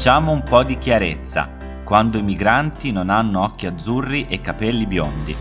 [0.00, 5.36] Facciamo un po' di chiarezza quando i migranti non hanno occhi azzurri e capelli biondi.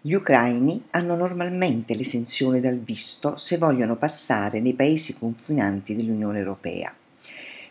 [0.00, 6.92] Gli ucraini hanno normalmente l'esenzione dal visto se vogliono passare nei paesi confinanti dell'Unione Europea.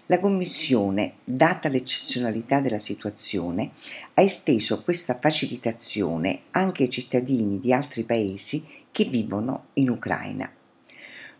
[0.05, 3.71] La Commissione, data l'eccezionalità della situazione,
[4.13, 10.49] ha esteso questa facilitazione anche ai cittadini di altri paesi che vivono in Ucraina.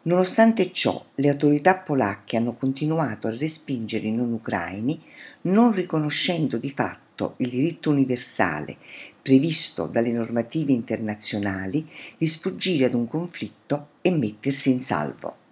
[0.06, 5.02] Nonostante ciò, le autorità polacche hanno continuato a respingere i non ucraini,
[5.44, 8.76] non riconoscendo di fatto il diritto universale
[9.22, 15.43] previsto dalle normative internazionali di sfuggire ad un conflitto e mettersi in salvo.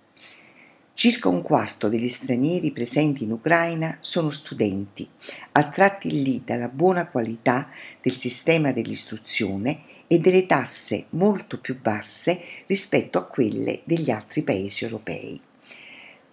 [1.01, 5.09] Circa un quarto degli stranieri presenti in Ucraina sono studenti,
[5.53, 7.67] attratti lì dalla buona qualità
[7.99, 14.83] del sistema dell'istruzione e delle tasse molto più basse rispetto a quelle degli altri paesi
[14.83, 15.41] europei.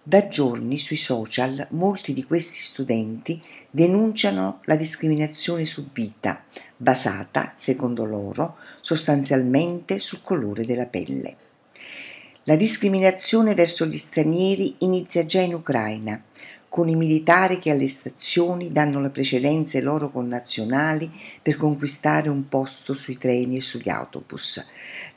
[0.03, 6.43] Da giorni sui social molti di questi studenti denunciano la discriminazione subita,
[6.77, 11.48] basata, secondo loro, sostanzialmente sul colore della pelle.
[12.49, 16.19] La discriminazione verso gli stranieri inizia già in Ucraina,
[16.67, 21.11] con i militari che alle stazioni danno la precedenza ai loro connazionali
[21.43, 24.65] per conquistare un posto sui treni e sugli autobus,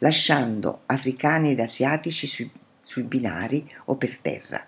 [0.00, 2.50] lasciando africani ed asiatici sui,
[2.83, 4.67] sui binari o per terra.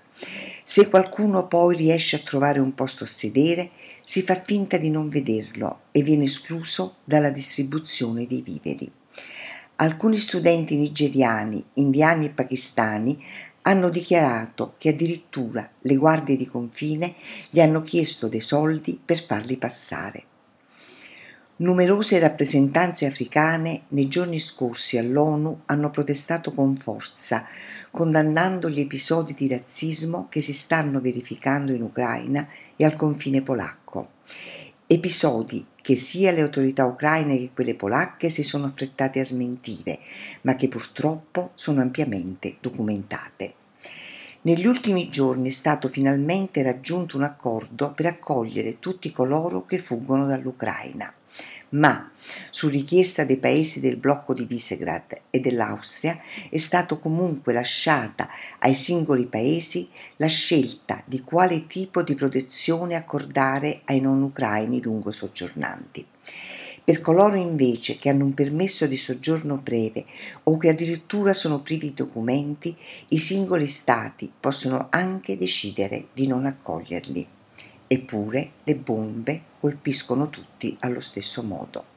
[0.64, 5.10] Se qualcuno poi riesce a trovare un posto a sedere, si fa finta di non
[5.10, 8.90] vederlo e viene escluso dalla distribuzione dei viveri.
[9.76, 13.20] Alcuni studenti nigeriani, indiani e pakistani
[13.62, 17.14] hanno dichiarato che addirittura le guardie di confine
[17.50, 20.24] gli hanno chiesto dei soldi per farli passare.
[21.56, 27.44] Numerose rappresentanze africane nei giorni scorsi all'ONU hanno protestato con forza,
[27.90, 32.46] condannando gli episodi di razzismo che si stanno verificando in Ucraina
[32.76, 34.10] e al confine polacco.
[34.86, 39.98] Episodi che sia le autorità ucraine che quelle polacche si sono affrettate a smentire,
[40.40, 43.52] ma che purtroppo sono ampiamente documentate.
[44.42, 50.24] Negli ultimi giorni è stato finalmente raggiunto un accordo per accogliere tutti coloro che fuggono
[50.24, 51.12] dall'Ucraina
[51.70, 52.10] ma
[52.50, 58.28] su richiesta dei paesi del blocco di Visegrad e dell'Austria è stato comunque lasciata
[58.60, 65.10] ai singoli paesi la scelta di quale tipo di protezione accordare ai non ucraini lungo
[65.10, 66.06] soggiornanti.
[66.84, 70.04] Per coloro invece che hanno un permesso di soggiorno breve
[70.44, 72.76] o che addirittura sono privi di documenti,
[73.08, 77.26] i singoli stati possono anche decidere di non accoglierli.
[77.86, 81.92] Eppure le bombe colpiscono tutti allo stesso modo.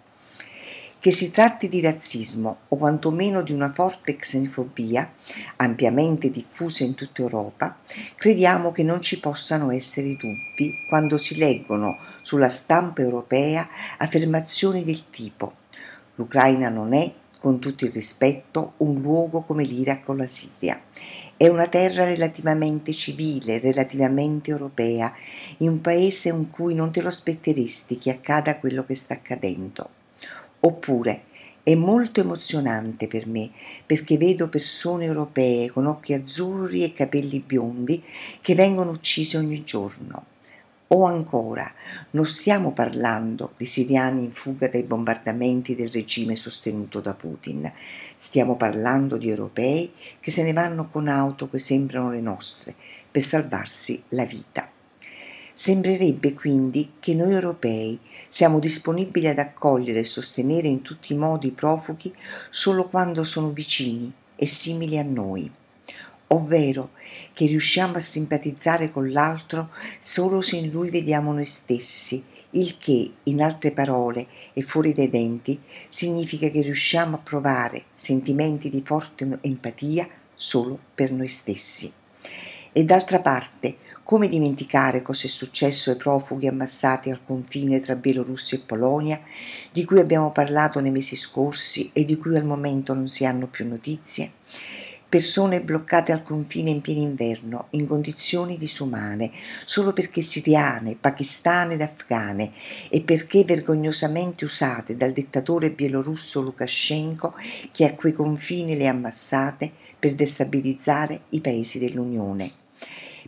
[1.00, 5.12] Che si tratti di razzismo o quantomeno di una forte xenofobia,
[5.58, 7.78] ampiamente diffusa in tutta Europa,
[8.16, 13.68] crediamo che non ci possano essere dubbi quando si leggono sulla stampa europea
[13.98, 15.66] affermazioni del tipo
[16.18, 17.14] l'Ucraina non è,
[17.48, 20.82] con tutto il rispetto, un luogo come l'Iraq o la Siria
[21.38, 25.14] è una terra relativamente civile, relativamente europea,
[25.60, 29.90] in un paese in cui non te lo aspetteresti che accada quello che sta accadendo.
[30.60, 31.24] Oppure
[31.64, 33.50] è molto emozionante per me
[33.86, 38.04] perché vedo persone europee con occhi azzurri e capelli biondi
[38.42, 40.36] che vengono uccise ogni giorno
[40.90, 41.70] o ancora,
[42.12, 47.72] non stiamo parlando di siriani in fuga dai bombardamenti del regime sostenuto da Putin,
[48.16, 52.76] stiamo parlando di europei che se ne vanno con auto che sembrano le nostre
[53.12, 54.70] per salvarsi la vita.
[55.54, 61.48] Sembrerebbe quindi che noi europei siamo disponibili ad accogliere e sostenere in tutti i modi
[61.48, 62.14] i profughi
[62.52, 65.52] solo quando sono vicini e simili a noi
[66.28, 66.92] ovvero
[67.34, 73.12] che riusciamo a simpatizzare con l'altro solo se in lui vediamo noi stessi, il che,
[73.24, 79.40] in altre parole e fuori dai denti, significa che riusciamo a provare sentimenti di forte
[79.42, 81.92] empatia solo per noi stessi.
[82.72, 88.58] E d'altra parte, come dimenticare cosa è successo ai profughi ammassati al confine tra Bielorussia
[88.58, 89.22] e Polonia,
[89.72, 93.48] di cui abbiamo parlato nei mesi scorsi e di cui al momento non si hanno
[93.48, 94.32] più notizie?
[95.10, 99.30] Persone bloccate al confine in pieno inverno, in condizioni disumane,
[99.66, 102.52] solo perché siriane, pakistane ed afghane
[102.90, 107.36] e perché vergognosamente usate dal dittatore bielorusso Lukashenko
[107.72, 112.66] che a quei confini le ha ammassate per destabilizzare i paesi dell'Unione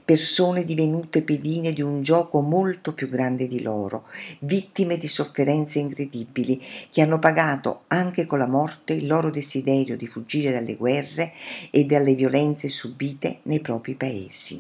[0.10, 4.08] persone divenute pedine di un gioco molto più grande di loro,
[4.40, 6.60] vittime di sofferenze incredibili,
[6.90, 11.32] che hanno pagato anche con la morte il loro desiderio di fuggire dalle guerre
[11.70, 14.60] e dalle violenze subite nei propri paesi.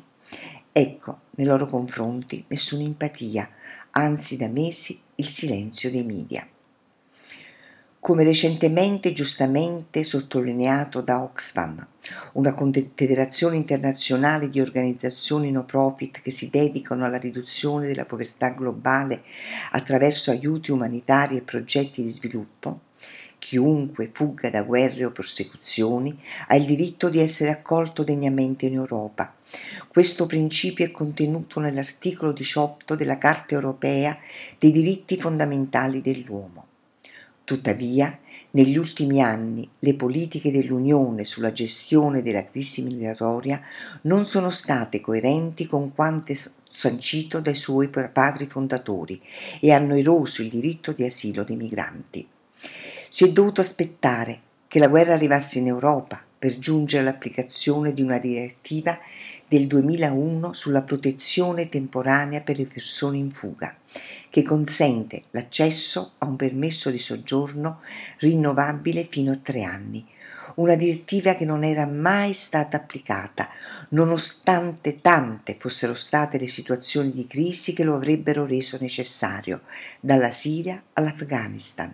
[0.71, 3.49] Ecco, nei loro confronti nessuna empatia,
[3.89, 6.47] anzi da mesi il silenzio dei media.
[8.09, 11.85] Come recentemente giustamente sottolineato da Oxfam,
[12.31, 19.21] una confederazione internazionale di organizzazioni no profit che si dedicano alla riduzione della povertà globale
[19.73, 22.79] attraverso aiuti umanitari e progetti di sviluppo,
[23.37, 29.35] chiunque fugga da guerre o persecuzioni ha il diritto di essere accolto degnamente in Europa
[29.87, 34.17] questo principio è contenuto nell'articolo 18 della Carta europea
[34.57, 36.68] dei diritti fondamentali dell'uomo.
[37.49, 38.15] Tuttavia,
[38.51, 43.59] negli ultimi anni le politiche dell'Unione sulla gestione della crisi migratoria
[44.03, 46.31] non sono state coerenti con quanto
[46.69, 49.19] sancito dai suoi padri fondatori
[49.59, 52.27] e hanno eroso il diritto di asilo dei migranti.
[53.07, 58.19] Si è dovuto aspettare che la guerra arrivasse in Europa per giungere all'applicazione di una
[58.19, 58.95] direttiva
[59.49, 63.75] del 2001 sulla protezione temporanea per le persone in fuga,
[64.29, 67.81] che consente l'accesso a un permesso di soggiorno
[68.19, 70.05] rinnovabile fino a tre anni,
[70.55, 73.49] una direttiva che non era mai stata applicata,
[73.89, 79.61] nonostante tante fossero state le situazioni di crisi che lo avrebbero reso necessario,
[79.99, 81.91] dalla Siria all'Afghanistan.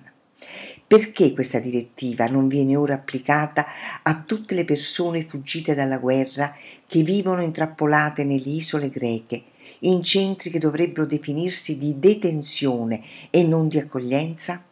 [0.87, 3.65] Perché questa direttiva non viene ora applicata
[4.03, 6.55] a tutte le persone fuggite dalla guerra
[6.85, 9.45] che vivono intrappolate nelle isole greche,
[9.79, 13.01] in centri che dovrebbero definirsi di detenzione
[13.31, 14.63] e non di accoglienza?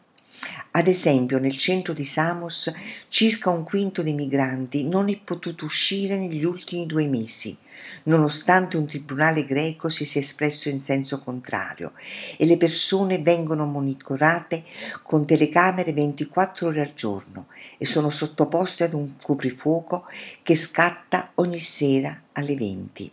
[0.70, 2.72] Ad esempio, nel centro di Samos
[3.08, 7.58] circa un quinto dei migranti non è potuto uscire negli ultimi due mesi
[8.04, 11.92] nonostante un tribunale greco si sia espresso in senso contrario
[12.36, 14.62] e le persone vengono monitorate
[15.02, 17.46] con telecamere 24 ore al giorno
[17.78, 20.06] e sono sottoposte ad un coprifuoco
[20.42, 23.12] che scatta ogni sera alle 20.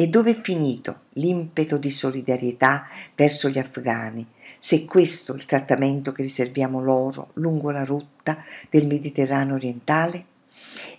[0.00, 2.86] E dove è finito l'impeto di solidarietà
[3.16, 4.24] verso gli afghani,
[4.58, 10.36] se questo è il trattamento che riserviamo loro lungo la rotta del Mediterraneo orientale?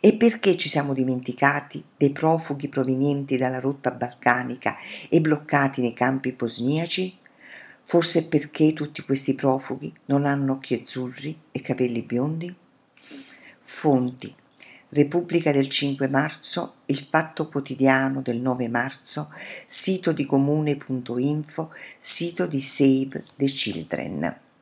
[0.01, 4.78] E perché ci siamo dimenticati dei profughi provenienti dalla rotta balcanica
[5.10, 7.18] e bloccati nei campi bosniaci?
[7.84, 12.56] Forse perché tutti questi profughi non hanno occhi azzurri e capelli biondi?
[13.57, 14.34] Fonti
[14.92, 19.31] Repubblica del 5 marzo, il Fatto Quotidiano del 9 marzo,
[19.68, 24.40] sito di comune.info, sito di Save the Children.